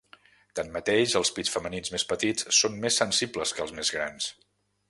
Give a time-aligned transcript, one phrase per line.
[0.59, 4.33] Tanmateix, els pits femenins més petits són més sensibles que els més grans.